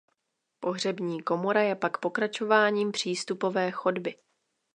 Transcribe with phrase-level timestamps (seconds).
[0.59, 4.15] Pohřební komora je pak pokračováním přístupové chodby.